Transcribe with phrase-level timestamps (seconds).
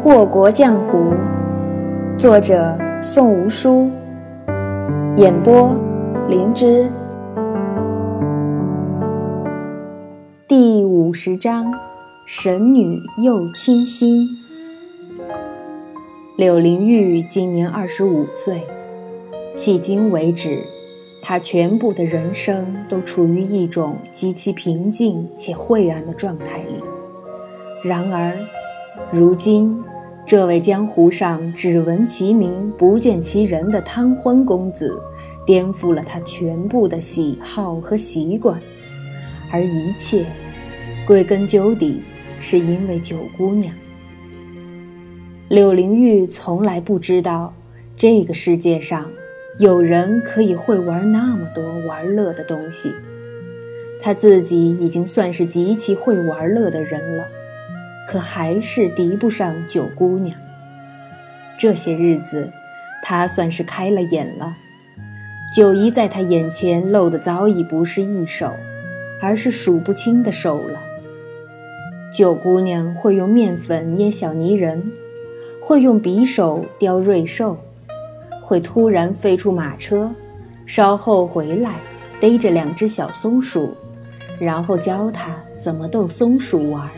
[0.00, 1.12] 祸国江湖，
[2.16, 3.90] 作者宋无书，
[5.16, 5.76] 演播
[6.28, 6.88] 灵芝。
[10.46, 11.74] 第五十章：
[12.24, 14.28] 神女又倾心。
[16.36, 18.62] 柳灵玉今年二十五岁，
[19.56, 20.62] 迄今为止，
[21.20, 26.80] 她全部的人生都处于一种极其平静且晦暗的状态里。
[27.82, 28.32] 然而，
[29.10, 29.82] 如今，
[30.28, 35.00] 这位江湖上只闻其名不见其人的贪欢公子，
[35.46, 38.60] 颠覆了他全部的喜好和习惯，
[39.50, 40.26] 而一切，
[41.06, 42.02] 归根究底，
[42.38, 43.74] 是因为九姑娘。
[45.48, 47.54] 柳灵玉从来不知道，
[47.96, 49.10] 这个世界上，
[49.58, 52.92] 有人可以会玩那么多玩乐的东西。
[54.02, 57.24] 她自己已经算是极其会玩乐的人了。
[58.08, 60.34] 可还是敌不上九姑娘。
[61.58, 62.50] 这些日子，
[63.02, 64.56] 她算是开了眼了。
[65.54, 68.54] 九姨在她眼前露的早已不是一手，
[69.20, 70.80] 而是数不清的手了。
[72.10, 74.90] 九姑娘会用面粉捏小泥人，
[75.60, 77.58] 会用匕首雕瑞兽，
[78.40, 80.10] 会突然飞出马车，
[80.64, 81.74] 稍后回来
[82.22, 83.76] 逮着两只小松鼠，
[84.38, 86.88] 然后教她怎么逗松鼠玩。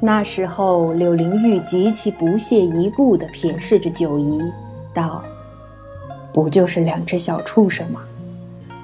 [0.00, 4.40] 那时候，柳灵玉极其不屑一顾地瞥视着九姨，
[4.94, 5.22] 道
[6.32, 8.00] ：“不就是两只小畜生吗？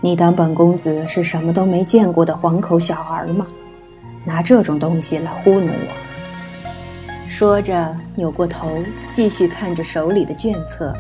[0.00, 3.46] 你当本公子是什么都没见过的黄口小儿吗？
[4.24, 5.94] 拿这种东西来糊弄我？”
[7.30, 8.76] 说着，扭过头，
[9.12, 10.92] 继续看着手里的卷册，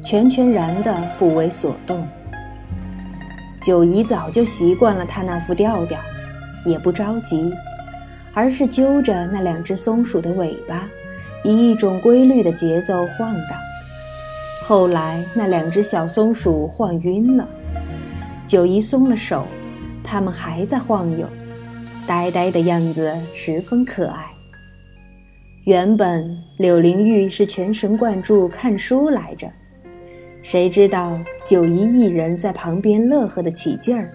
[0.00, 2.06] 全全然的不为所动。
[3.60, 5.98] 九姨早就习惯了他那副调调，
[6.64, 7.52] 也不着急。
[8.32, 10.88] 而是揪着那两只松鼠的尾巴，
[11.44, 13.58] 以一种规律的节奏晃荡。
[14.62, 17.48] 后来，那两只小松鼠晃晕了，
[18.46, 19.46] 九姨松了手，
[20.04, 21.28] 它们还在晃悠，
[22.06, 24.26] 呆呆的样子十分可爱。
[25.64, 29.50] 原本柳灵玉是全神贯注看书来着，
[30.42, 34.10] 谁知道九姨一人在旁边乐呵的起劲儿，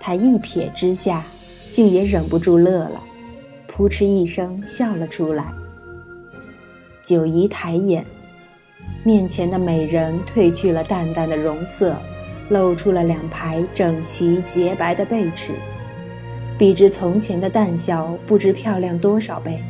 [0.00, 1.22] 她一瞥之下，
[1.72, 3.02] 竟也忍不住乐了。
[3.78, 5.44] 扑哧一声笑了出来。
[7.00, 8.04] 九姨抬眼，
[9.04, 11.94] 面前的美人褪去了淡淡的容色，
[12.48, 15.52] 露出了两排整齐洁白的贝齿，
[16.58, 19.62] 比之从前的淡笑不知漂亮多少倍。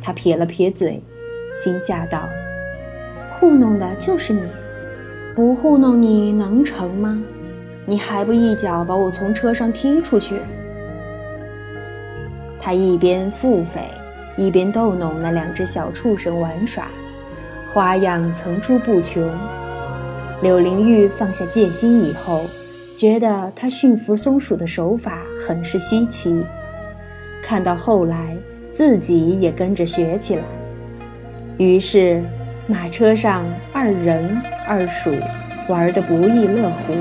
[0.00, 0.98] 她撇了撇嘴，
[1.52, 2.22] 心下道
[3.36, 4.40] ：“糊弄的就是你，
[5.36, 7.22] 不糊弄你能成吗？
[7.84, 10.36] 你还不一脚把我从车上踢出去？”
[12.64, 13.82] 他一边腹诽，
[14.38, 16.86] 一边逗弄那两只小畜生玩耍，
[17.70, 19.30] 花样层出不穷。
[20.40, 22.46] 柳灵玉放下戒心以后，
[22.96, 26.42] 觉得他驯服松鼠的手法很是稀奇，
[27.42, 28.34] 看到后来
[28.72, 30.42] 自己也跟着学起来。
[31.58, 32.22] 于是，
[32.66, 33.44] 马车上
[33.74, 35.12] 二人二鼠
[35.68, 36.94] 玩得不亦乐乎。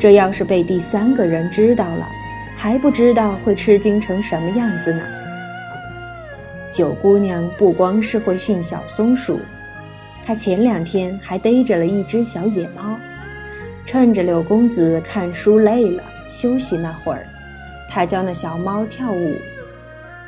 [0.00, 2.06] 这要是被第三个人知道了，
[2.56, 5.02] 还不知道会吃惊成什么样子呢。
[6.72, 9.38] 九姑娘不光是会训小松鼠，
[10.24, 12.96] 她前两天还逮着了一只小野猫。
[13.84, 17.24] 趁着柳公子看书累了，休息那会儿，
[17.88, 19.34] 她教那小猫跳舞。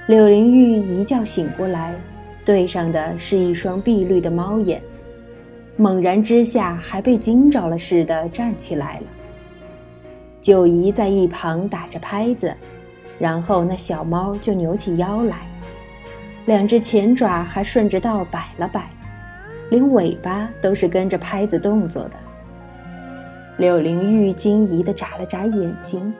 [0.06, 1.92] 柳灵玉一觉醒过来，
[2.44, 4.80] 对上的是一双碧绿的猫眼，
[5.76, 9.06] 猛然之下还被惊着了似的站起来了。
[10.48, 12.54] 九姨在一旁打着拍子，
[13.18, 15.46] 然后那小猫就扭起腰来，
[16.46, 18.88] 两只前爪还顺着道摆了摆，
[19.68, 22.12] 连尾巴都是跟着拍子动作的。
[23.58, 26.14] 柳灵玉惊疑地眨了眨眼睛，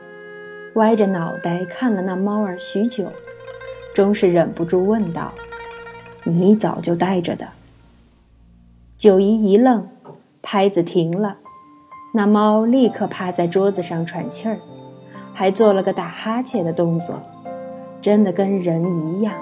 [0.75, 3.11] 歪着脑袋看了那猫儿许久，
[3.95, 5.33] 终是忍不住问道
[6.23, 7.47] ：“你早就带着的？”
[8.95, 9.89] 九姨一愣，
[10.43, 11.37] 拍子停了。
[12.11, 14.57] 那猫立刻趴在桌子上喘气儿，
[15.33, 17.15] 还做了个打哈欠的动作，
[18.01, 18.83] 真的跟人
[19.13, 19.33] 一样。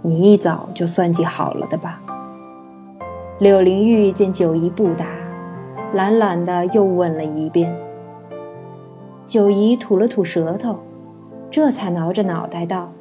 [0.00, 2.00] 你一早就算计好了的吧？
[3.40, 5.06] 柳灵玉见九姨不答，
[5.92, 7.76] 懒懒的又问了一遍。
[9.26, 10.78] 九姨吐了吐舌头，
[11.50, 12.92] 这才挠着脑袋道：“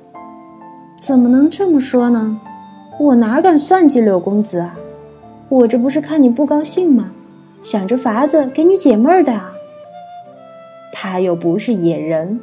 [1.00, 2.40] 怎么能这么说呢？
[3.00, 4.76] 我哪敢算计柳公子啊？
[5.50, 7.12] 我这不是看你不高兴吗？”
[7.62, 9.40] 想着法子给你解闷儿的，
[10.94, 12.40] 他又不是野人，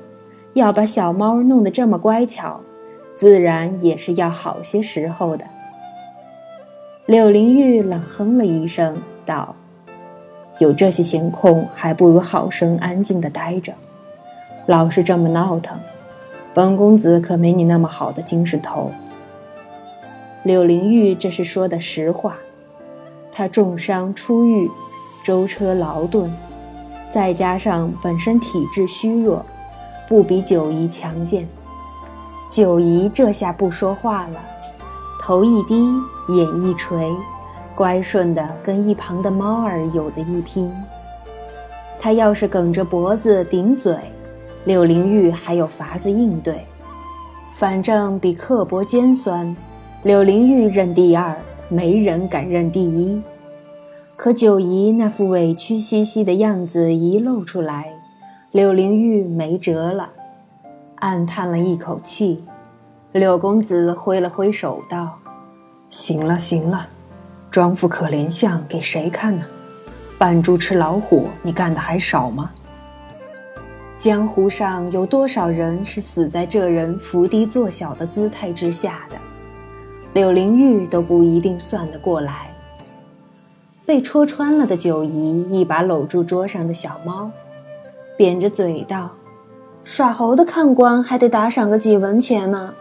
[0.52, 2.60] 要把小猫弄得这么乖巧，
[3.16, 5.44] 自然也是要好些时候的。
[7.06, 9.54] 柳灵玉冷哼了一声，道
[10.58, 13.72] ：“有这些闲空，还不如好生安静的待着。
[14.66, 15.78] 老是这么闹腾，
[16.54, 18.90] 本公子可没你那么好的精神头。”
[20.44, 22.36] 柳灵玉这是说的实话，
[23.32, 24.70] 他重伤初愈，
[25.24, 26.30] 舟车劳顿，
[27.10, 29.44] 再加上本身体质虚弱，
[30.08, 31.48] 不比九姨强健。
[32.50, 34.38] 九姨这下不说话了，
[35.20, 35.88] 头一低。
[36.26, 37.14] 眼一垂，
[37.74, 40.72] 乖顺的跟一旁的猫儿有的一拼。
[42.00, 43.94] 他要是梗着脖子顶嘴，
[44.64, 46.64] 柳灵玉还有法子应对。
[47.52, 49.54] 反正比刻薄尖酸，
[50.02, 51.36] 柳灵玉认第二，
[51.68, 53.20] 没人敢认第一。
[54.16, 57.92] 可九姨那副委屈兮兮的样子一露出来，
[58.52, 60.08] 柳灵玉没辙了，
[60.96, 62.44] 暗叹了一口气。
[63.10, 65.18] 柳公子挥了挥手道。
[65.90, 66.88] 行了行了，
[67.50, 69.44] 装副可怜相给谁看呢？
[70.16, 72.52] 扮猪吃老虎，你干的还少吗？
[73.96, 79.16] 江湖上有多少人是死在这人伏低作小的姿态之下的？
[80.12, 82.53] 柳灵玉都不一定算得过来。
[83.86, 87.30] 被戳穿了的九姨一把搂住桌上的小猫，
[88.16, 89.10] 扁着嘴道
[89.84, 92.72] ：“耍猴的看官还得打赏个几文钱呢。”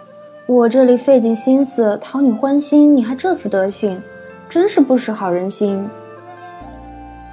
[0.45, 4.01] 我这里费尽心思讨你欢心，你还这副德行，
[4.50, 5.85] 真是不识好人心。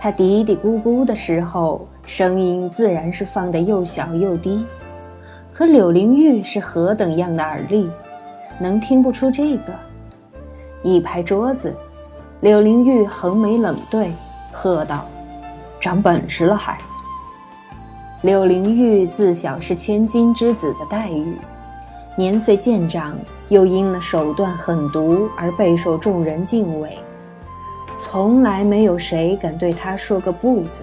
[0.01, 4.65] 他嘀嘀咕咕的时候，声音自然是放得又小又低。
[5.53, 7.91] 可柳灵玉是何等样的耳力，
[8.61, 9.73] 能听不出这个？
[10.83, 11.75] 一拍桌子，
[12.41, 14.11] 柳灵玉横眉冷对，
[14.51, 15.05] 喝道
[15.79, 16.79] ：“长本事了还？”
[18.23, 21.37] 柳灵玉自小是千金之子的待遇。
[22.17, 23.15] 年岁渐长，
[23.51, 26.99] 又因了手段狠毒而备受众人敬畏，
[27.99, 30.83] 从来没有谁敢对他说个不字。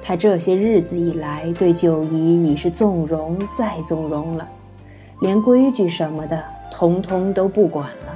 [0.00, 4.48] 他这些日子以来对九姨已是纵容再纵容了，
[5.20, 6.40] 连规矩什么的
[6.70, 8.13] 通通都不管了。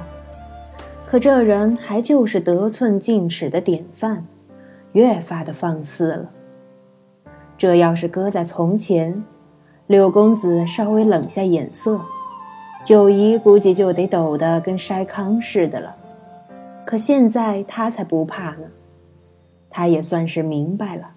[1.09, 4.27] 可这人还就是得寸进尺的典范，
[4.91, 6.29] 越发的放肆了。
[7.57, 9.23] 这要是搁在从前。
[9.87, 11.99] 柳公子稍微冷下眼色，
[12.85, 15.95] 九姨估计就得抖得跟筛糠似的了。
[16.85, 18.67] 可现在他才不怕呢，
[19.67, 21.09] 他也算是明白了，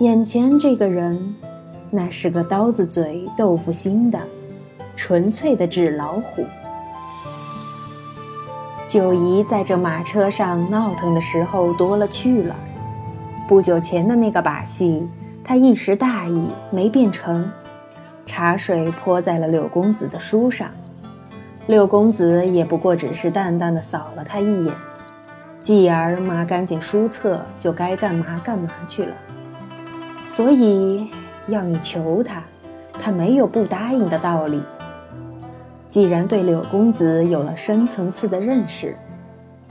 [0.00, 1.34] 眼前这个人，
[1.90, 4.18] 那是个刀子嘴豆腐心的，
[4.96, 6.42] 纯粹的纸老虎。
[8.86, 12.54] 九姨在这马车上闹腾的时候多了去了，
[13.48, 15.08] 不久前的那个把戏，
[15.42, 17.50] 他一时大意没变成。
[18.26, 20.68] 茶水泼在了柳公子的书上，
[21.66, 24.74] 柳公子也不过只是淡淡的扫了他一眼，
[25.60, 29.14] 继而抹干净书册，就该干嘛干嘛去了。
[30.28, 31.08] 所以
[31.48, 32.42] 要你求他，
[33.00, 34.62] 他没有不答应的道理。
[35.88, 38.96] 既然对柳公子有了深层次的认识，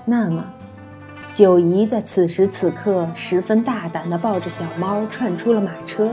[0.06, 0.46] 那么
[1.34, 6.12] 九姨在此时此刻十分大胆地抱着小猫窜出了马车。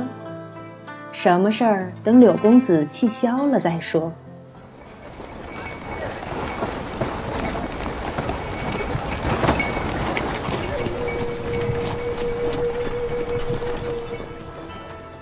[1.12, 1.92] 什么事儿？
[2.02, 4.12] 等柳公子气消了再说。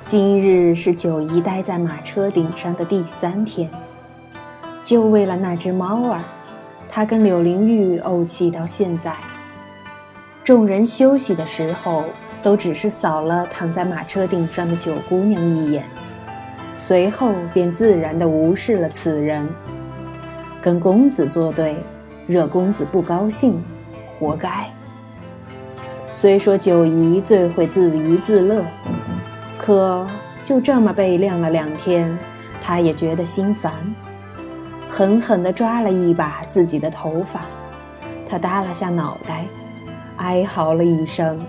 [0.07, 3.69] 今日是九姨待在马车顶上的第三天，
[4.89, 6.25] 就为了那只猫儿，
[6.89, 9.13] 他跟柳灵玉怄气到现在。
[10.43, 12.05] 众人休息的时候。
[12.41, 15.85] 都只是扫了躺在马车顶上的九姑娘一眼，
[16.77, 19.45] 随后便自然地无视了此人。
[20.63, 21.77] 跟公子作对，
[22.29, 23.61] 惹公子不高兴，
[24.07, 24.71] 活该。
[26.07, 28.65] 虽说九姨最会自娱自乐，
[29.59, 30.07] 可
[30.45, 32.17] 就这么被晾了两天，
[32.63, 33.73] 她也觉得心烦，
[34.89, 37.43] 狠狠地抓了一把自己的头发。
[38.29, 39.45] 他耷拉下脑袋，
[40.17, 41.41] 哀嚎了一声。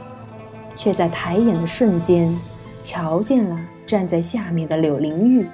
[0.75, 2.33] 却在抬眼的瞬间，
[2.81, 5.45] 瞧见了站在下面的柳灵玉。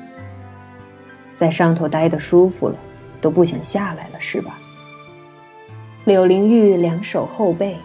[1.35, 2.75] 在上头待得舒服了，
[3.21, 4.59] 都不想下来了，是吧？
[6.03, 7.75] 柳灵玉两手后背，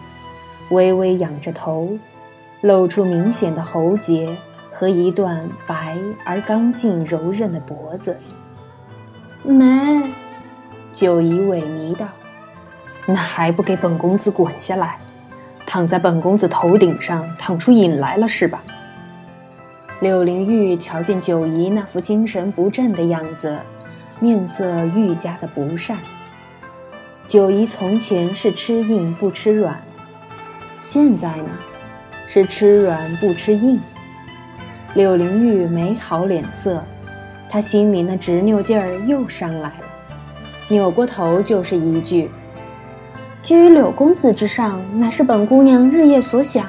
[0.69, 1.97] 微微仰着头，
[2.61, 4.37] 露出明显的喉结
[4.71, 8.15] 和一段白而刚劲柔韧的脖子。
[9.43, 10.01] 没，
[10.93, 12.07] 九姨萎靡道
[13.07, 14.97] ：“那还不给本公子滚下来！”
[15.65, 18.61] 躺在本公子头顶上，淌出瘾来了是吧？
[20.01, 23.57] 柳灵玉瞧见九姨那副精神不振的样子，
[24.19, 25.97] 面色愈加的不善。
[27.27, 29.81] 九姨从前是吃硬不吃软，
[30.79, 31.49] 现在呢，
[32.27, 33.79] 是吃软不吃硬。
[34.93, 36.83] 柳灵玉没好脸色，
[37.51, 39.85] 他心里那执拗劲儿又上来了，
[40.69, 42.31] 扭过头就是一句
[43.43, 46.65] ：“居柳公子之上，乃是本姑娘日夜所想，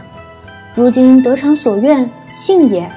[0.75, 2.91] 如今得偿所愿，幸也。”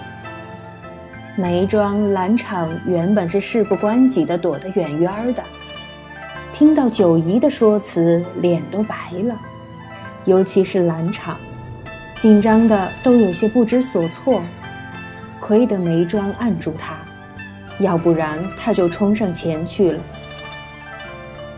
[1.38, 5.44] 眉庄兰场原本是事不关己的，躲得远远的。
[6.52, 9.38] 听到九姨的说辞，脸都白了，
[10.24, 11.38] 尤其是兰场，
[12.18, 14.42] 紧张的都有些不知所措。
[15.40, 16.96] 亏得眉庄按住他，
[17.80, 20.00] 要不然他就冲上前去了。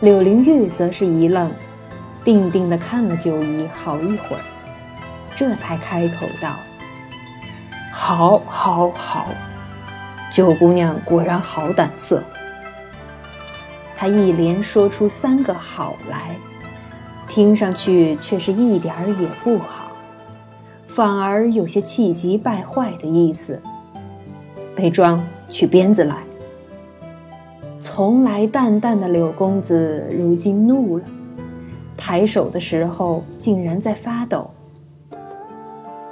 [0.01, 1.51] 柳灵玉则是一愣，
[2.23, 4.41] 定定地看了九姨好一会儿，
[5.35, 6.55] 这才开口道
[7.91, 9.27] ：“好，好，好。”
[10.29, 12.21] 九姑娘果然好胆色。
[13.95, 16.35] 她一连说出三个“好”来，
[17.27, 19.91] 听上去却是一点儿也不好，
[20.85, 23.59] 反而有些气急败坏的意思。
[24.77, 26.17] 眉庄，取鞭子来。
[27.79, 31.03] 从来淡淡的柳公子，如今怒了，
[31.97, 34.51] 抬手的时候竟然在发抖。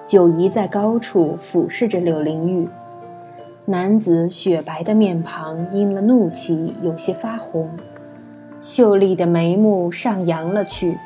[0.03, 2.67] 九姨在高处俯视着柳灵玉。
[3.65, 7.69] 男子雪白的面庞因了怒气有些发红，
[8.59, 10.97] 秀丽的眉目上扬了去，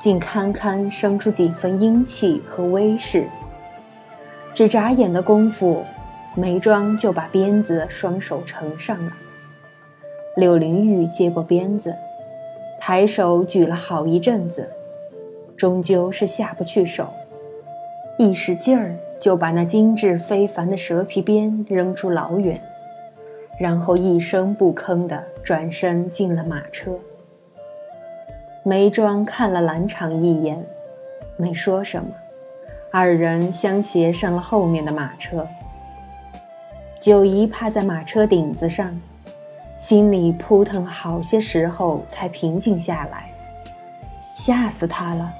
[0.00, 3.26] 竟堪堪生出几分英气和威势。
[4.54, 5.82] 只眨眼的功夫，
[6.36, 9.12] 眉庄就把鞭子双手呈上了。
[10.36, 11.92] 柳灵玉接过鞭子，
[12.78, 14.68] 抬手举了好一阵子，
[15.56, 17.08] 终究是下不去手，
[18.18, 18.94] 一使劲儿。
[19.18, 22.60] 就把那精致非凡的蛇皮鞭扔出老远，
[23.58, 26.92] 然后一声不吭地转身进了马车。
[28.62, 30.62] 眉庄看了兰场一眼，
[31.38, 32.10] 没说什么，
[32.92, 35.48] 二人相携上了后面的马车。
[37.00, 38.98] 九姨趴在马车顶子上，
[39.76, 43.30] 心里扑腾好些时候才平静下来。
[44.34, 45.32] 吓死她了！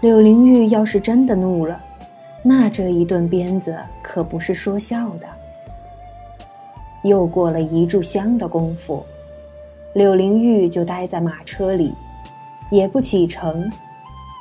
[0.00, 1.80] 柳灵玉要是真的怒了。
[2.44, 5.26] 那这一顿鞭子可不是说笑的。
[7.04, 9.04] 又过了一炷香的功夫，
[9.94, 11.94] 柳灵玉就待在马车里，
[12.70, 13.70] 也不启程，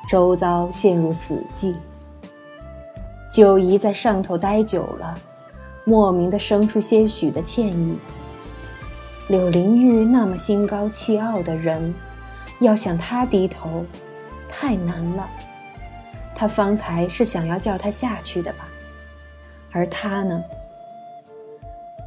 [0.08, 1.74] 周遭陷入死寂。
[3.32, 5.18] 九姨在上头待久了，
[5.92, 7.98] 莫名的生出些许的歉意。
[9.28, 11.94] 柳灵玉那么心高气傲的人，
[12.62, 13.84] 要向他低头，
[14.48, 15.30] 太难了。
[16.34, 18.70] 他方才是想要叫他下去的吧，
[19.74, 20.42] 而他呢？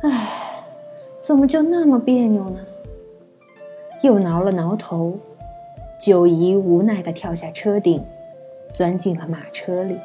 [0.00, 0.29] 唉，
[1.21, 2.61] 怎么就那么别扭呢？
[4.00, 5.19] 又挠了挠头，
[6.00, 8.03] 九姨无奈的跳下车顶，
[8.73, 9.99] 钻进了马车里。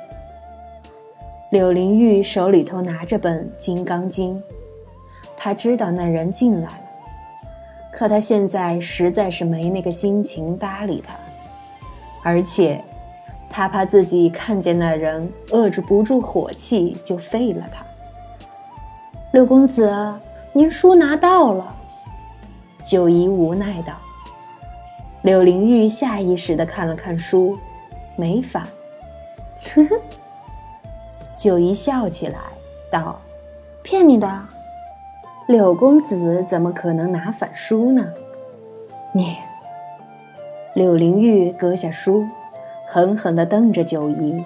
[1.50, 4.38] 柳灵玉手里头拿着本《金刚经》，
[5.36, 6.80] 他知道那人进来了，
[7.92, 11.16] 可他现在实在是没那个心情搭理他，
[12.24, 12.82] 而且。
[13.52, 17.84] 他怕自己看见那人遏制不住火气，就废了他。
[19.32, 19.92] 柳公子，
[20.54, 21.76] 您书拿到了。
[22.84, 23.94] 九姨无奈道。
[25.24, 27.58] 柳灵玉下意识地看了看书，
[28.16, 28.68] 没反。
[29.74, 30.00] 呵呵。
[31.40, 32.38] 九姨笑起来
[32.92, 33.18] 道
[33.82, 34.30] ：“骗你的，
[35.48, 38.06] 柳公子怎么可能拿反书呢？”
[39.16, 39.38] 你。
[40.74, 42.28] 柳灵玉搁下书。
[42.92, 44.44] 狠狠地瞪着九姨，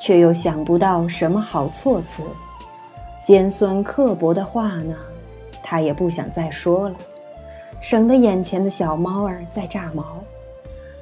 [0.00, 2.22] 却又想不到什么好措辞，
[3.24, 4.94] 尖酸刻薄的话呢，
[5.64, 6.94] 他也不想再说了，
[7.80, 10.22] 省得眼前的小猫儿在炸毛。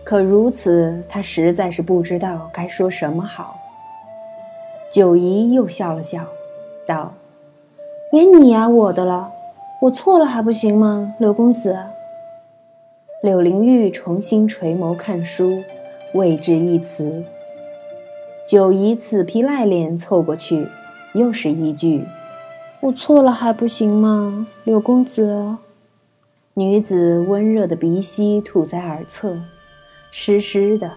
[0.03, 3.60] 可如此，他实在是不知道该说什么好。
[4.91, 6.27] 九姨又笑了笑，
[6.85, 7.15] 道
[8.11, 9.31] ：“连你呀，我的了，
[9.83, 11.79] 我错了还不行吗？”柳公子。
[13.23, 15.63] 柳灵玉重新垂眸看书。
[16.13, 17.23] 未置一词。
[18.45, 20.67] 九姨死皮赖脸凑过去，
[21.13, 22.05] 又是一句
[22.83, 25.55] ：“我错了还不行吗，柳公子？”
[26.55, 29.37] 女子温热的鼻息吐在耳侧，
[30.11, 30.91] 湿湿的。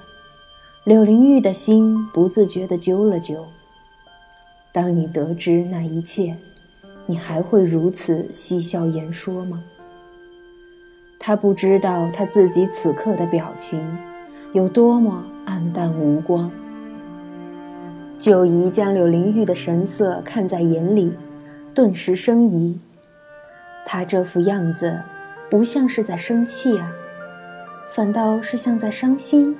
[0.83, 3.45] 柳灵玉的心不自觉地揪了揪。
[4.73, 6.35] 当你得知那一切，
[7.05, 9.63] 你还会如此嬉笑言说吗？
[11.19, 13.81] 他不知道他自己此刻的表情。
[14.51, 16.51] 有多么黯淡无光。
[18.19, 21.11] 九姨将柳灵玉的神色看在眼里，
[21.73, 22.79] 顿时生疑。
[23.83, 24.99] 她这副样子，
[25.49, 26.91] 不像是在生气啊，
[27.89, 29.55] 反倒是像在伤心。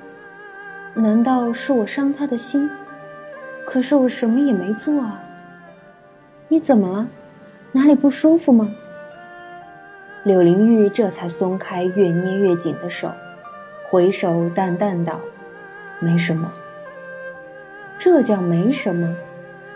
[0.94, 2.70] 难道是我伤他的心？
[3.66, 5.22] 可是我什么也没做啊。
[6.48, 7.06] 你怎么了？
[7.72, 8.70] 哪里不舒服吗？
[10.22, 13.10] 柳灵玉这才松开越捏越紧的手，
[13.90, 15.20] 回首淡淡道
[16.00, 16.52] ：“没什么。”
[17.98, 19.16] 这叫没什么？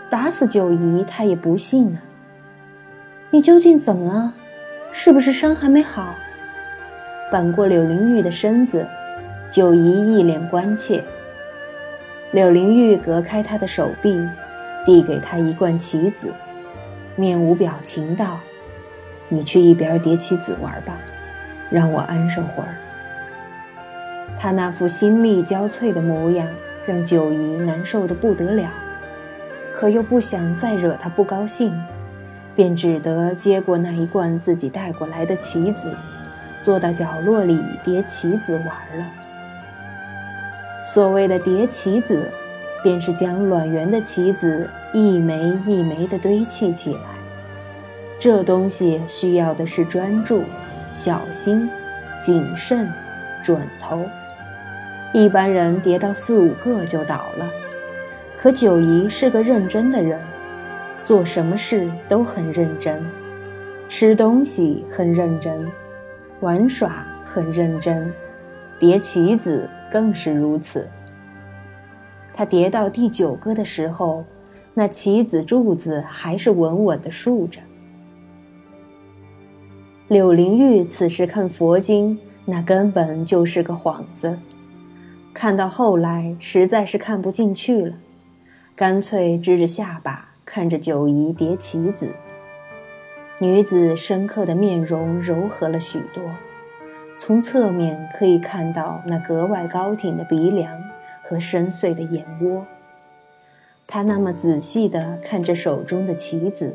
[0.09, 1.99] 打死九姨他也不信呢。
[3.31, 4.33] 你究竟怎么了？
[4.91, 6.15] 是不是伤还没好？
[7.31, 8.87] 扳过柳灵玉的身子，
[9.51, 11.03] 九姨一脸关切。
[12.31, 14.23] 柳灵玉隔开他的手臂，
[14.85, 16.31] 递给他一罐棋子，
[17.15, 18.39] 面无表情道
[19.27, 20.95] ：“你去一边叠棋子玩吧，
[21.71, 22.69] 让我安生会儿。”
[24.37, 26.47] 他那副心力交瘁的模样，
[26.85, 28.69] 让九姨难受的不得了，
[29.73, 31.73] 可又不想再惹他不高兴。
[32.55, 35.91] 便只得接过那一罐自己带过来的棋子，
[36.61, 39.05] 坐到角落里叠棋子玩了。
[40.83, 42.31] 所谓的叠棋子，
[42.81, 47.01] 便是将卵圆的棋子一枚一枚地堆砌起来。
[48.17, 50.43] 这东西需要的是专注、
[50.89, 51.69] 小心、
[52.19, 52.91] 谨慎、
[53.43, 54.03] 准头。
[55.13, 57.49] 一般人叠到四五个就倒了，
[58.37, 60.19] 可九姨是个认真的人。
[61.01, 63.03] 做什么事都很认真，
[63.87, 65.65] 吃东西很认真，
[66.41, 68.11] 玩耍很认真，
[68.77, 70.87] 叠棋子更是如此。
[72.33, 74.23] 他叠到第九个的时候，
[74.73, 77.59] 那棋子柱子还是稳稳地竖着。
[80.07, 84.37] 柳灵玉此时看佛经，那根本就是个幌子，
[85.33, 87.95] 看到后来实在是看不进去了，
[88.75, 90.25] 干脆支着下巴。
[90.45, 92.09] 看着九姨叠棋子，
[93.39, 96.23] 女子深刻的面容柔和了许多，
[97.19, 100.81] 从侧面可以看到那格外高挺的鼻梁
[101.21, 102.65] 和深邃的眼窝。
[103.85, 106.73] 他那么仔细地看着手中的棋子，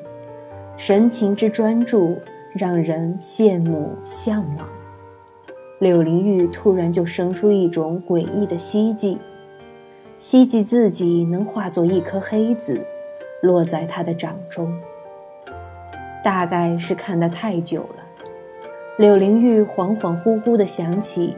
[0.76, 2.18] 神情之专注，
[2.54, 4.68] 让人羡慕向往。
[5.78, 9.16] 柳灵玉突然就生出一种诡异的希冀，
[10.18, 12.84] 希冀自己能化作一颗黑子。
[13.40, 14.72] 落在他的掌中，
[16.22, 18.03] 大概是看得太久了。
[18.96, 21.34] 柳灵玉恍恍惚惚地想起，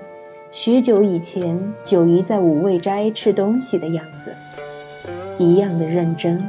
[0.51, 4.31] 许久以前九姨在五味斋吃东西的样子，
[5.39, 6.47] 一样的认真，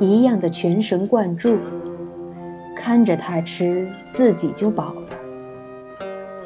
[0.00, 1.56] 一样的全神贯注，
[2.74, 5.18] 看着她吃，自己就饱了。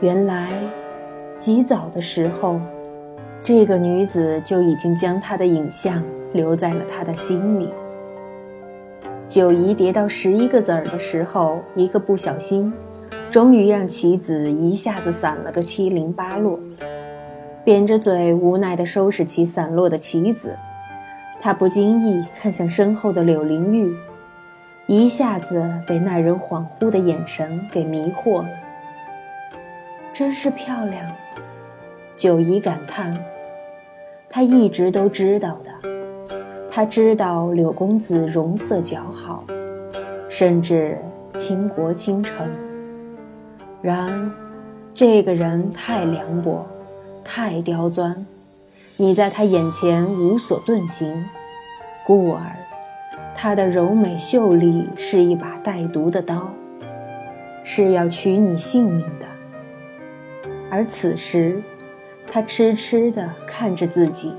[0.02, 0.50] 原来，
[1.34, 2.60] 极早的时候，
[3.42, 7.70] 这个女子就已经将她的影像留在了他的心里。
[9.30, 12.70] 九姨叠到十一个子儿的时候，一个不小心，
[13.30, 16.58] 终于让棋子一下子散了个七零八落。
[17.62, 20.56] 扁着嘴，无奈地收拾起散落的棋子，
[21.38, 23.94] 他不经意看向身后的柳灵玉，
[24.86, 28.48] 一下子被那人恍惚的眼神给迷惑了。
[30.14, 31.04] 真是漂亮，
[32.16, 33.14] 九姨感叹。
[34.30, 35.70] 她一直都知道的。
[36.70, 39.44] 他知道柳公子容色姣好，
[40.28, 40.98] 甚至
[41.34, 42.48] 倾国倾城。
[43.80, 44.32] 然，
[44.92, 46.66] 这个人太凉薄，
[47.24, 48.26] 太刁钻，
[48.96, 51.24] 你在他眼前无所遁形。
[52.04, 52.56] 故而，
[53.36, 56.50] 他的柔美秀丽是一把带毒的刀，
[57.62, 60.50] 是要取你性命的。
[60.70, 61.62] 而此时，
[62.26, 64.32] 他痴痴地看着自己，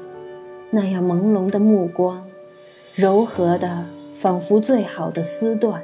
[0.70, 2.22] 那样朦胧的目光。
[2.94, 3.86] 柔和的，
[4.18, 5.80] 仿佛最好的丝缎，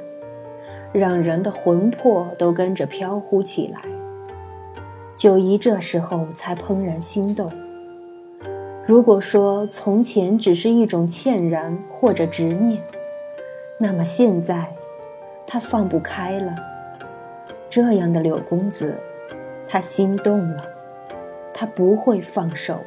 [0.98, 3.82] 让人的魂魄都跟着飘忽起来。
[5.14, 7.52] 九姨这时候才怦然心动。
[8.86, 12.82] 如果说从前只是一种歉然或者执念，
[13.78, 14.72] 那么现在，
[15.46, 16.54] 她放不开了。
[17.68, 18.94] 这样的柳公子，
[19.68, 20.62] 她心动了，
[21.52, 22.78] 她不会放手。